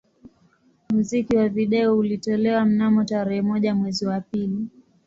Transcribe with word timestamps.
Muziki 0.89 1.35
wa 1.37 1.49
video 1.49 1.97
ulitolewa 1.97 2.65
mnamo 2.65 3.03
tarehe 3.03 3.41
moja 3.41 3.75
mwezi 3.75 4.05
wa 4.05 4.21
pili 4.21 4.67